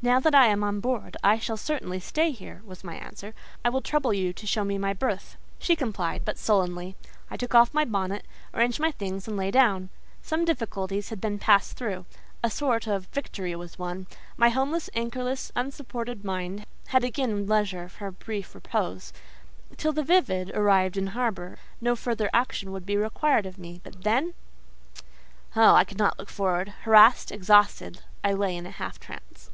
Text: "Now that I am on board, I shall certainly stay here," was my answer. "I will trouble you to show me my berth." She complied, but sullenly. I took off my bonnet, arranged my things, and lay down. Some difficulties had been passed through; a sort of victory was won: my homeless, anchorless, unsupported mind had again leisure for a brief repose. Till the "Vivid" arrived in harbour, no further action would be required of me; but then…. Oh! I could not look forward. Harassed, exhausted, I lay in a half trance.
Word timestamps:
"Now 0.00 0.20
that 0.20 0.32
I 0.34 0.46
am 0.46 0.62
on 0.62 0.78
board, 0.78 1.16
I 1.24 1.40
shall 1.40 1.56
certainly 1.56 1.98
stay 1.98 2.30
here," 2.30 2.62
was 2.64 2.84
my 2.84 2.94
answer. 2.94 3.34
"I 3.64 3.68
will 3.68 3.80
trouble 3.80 4.14
you 4.14 4.32
to 4.32 4.46
show 4.46 4.62
me 4.62 4.78
my 4.78 4.92
berth." 4.92 5.36
She 5.58 5.74
complied, 5.74 6.24
but 6.24 6.38
sullenly. 6.38 6.94
I 7.32 7.36
took 7.36 7.52
off 7.52 7.74
my 7.74 7.84
bonnet, 7.84 8.24
arranged 8.54 8.78
my 8.78 8.92
things, 8.92 9.26
and 9.26 9.36
lay 9.36 9.50
down. 9.50 9.88
Some 10.22 10.44
difficulties 10.44 11.08
had 11.08 11.20
been 11.20 11.40
passed 11.40 11.76
through; 11.76 12.04
a 12.44 12.48
sort 12.48 12.86
of 12.86 13.06
victory 13.06 13.56
was 13.56 13.76
won: 13.76 14.06
my 14.36 14.50
homeless, 14.50 14.88
anchorless, 14.94 15.50
unsupported 15.56 16.22
mind 16.24 16.64
had 16.86 17.02
again 17.02 17.48
leisure 17.48 17.88
for 17.88 18.06
a 18.06 18.12
brief 18.12 18.54
repose. 18.54 19.12
Till 19.76 19.92
the 19.92 20.04
"Vivid" 20.04 20.52
arrived 20.54 20.96
in 20.96 21.08
harbour, 21.08 21.58
no 21.80 21.96
further 21.96 22.30
action 22.32 22.70
would 22.70 22.86
be 22.86 22.96
required 22.96 23.46
of 23.46 23.58
me; 23.58 23.80
but 23.82 24.02
then…. 24.04 24.34
Oh! 25.56 25.74
I 25.74 25.82
could 25.82 25.98
not 25.98 26.20
look 26.20 26.28
forward. 26.30 26.68
Harassed, 26.82 27.32
exhausted, 27.32 28.02
I 28.22 28.32
lay 28.32 28.56
in 28.56 28.64
a 28.64 28.70
half 28.70 29.00
trance. 29.00 29.50